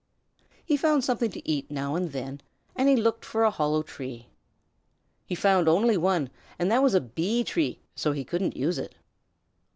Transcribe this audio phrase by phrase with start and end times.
[0.65, 2.41] He found something to eat now and then,
[2.75, 4.29] and he looked for a hollow tree.
[5.27, 8.95] He found only one, and that was a Bee tree, so he couldn't use it.